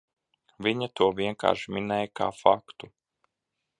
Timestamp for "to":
0.99-1.09